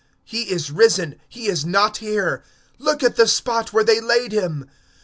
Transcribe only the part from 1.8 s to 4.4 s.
here. Behold the place where they laid